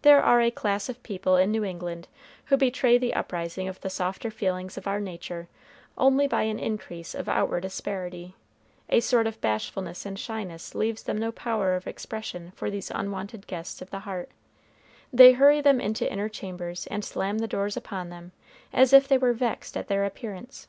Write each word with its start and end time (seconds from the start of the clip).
There 0.00 0.22
are 0.22 0.40
a 0.40 0.50
class 0.50 0.88
of 0.88 1.02
people 1.02 1.36
in 1.36 1.50
New 1.50 1.62
England 1.62 2.08
who 2.46 2.56
betray 2.56 2.96
the 2.96 3.12
uprising 3.12 3.68
of 3.68 3.78
the 3.82 3.90
softer 3.90 4.30
feelings 4.30 4.78
of 4.78 4.86
our 4.86 4.98
nature 4.98 5.46
only 5.98 6.26
by 6.26 6.44
an 6.44 6.58
increase 6.58 7.14
of 7.14 7.28
outward 7.28 7.66
asperity 7.66 8.34
a 8.88 9.00
sort 9.00 9.26
of 9.26 9.38
bashfulness 9.42 10.06
and 10.06 10.18
shyness 10.18 10.74
leaves 10.74 11.02
them 11.02 11.18
no 11.18 11.32
power 11.32 11.74
of 11.76 11.86
expression 11.86 12.50
for 12.52 12.70
these 12.70 12.90
unwonted 12.90 13.46
guests 13.46 13.82
of 13.82 13.90
the 13.90 13.98
heart 14.08 14.30
they 15.12 15.32
hurry 15.32 15.60
them 15.60 15.82
into 15.82 16.10
inner 16.10 16.30
chambers 16.30 16.86
and 16.86 17.04
slam 17.04 17.36
the 17.36 17.46
doors 17.46 17.76
upon 17.76 18.08
them, 18.08 18.32
as 18.72 18.94
if 18.94 19.06
they 19.06 19.18
were 19.18 19.34
vexed 19.34 19.76
at 19.76 19.88
their 19.88 20.06
appearance. 20.06 20.66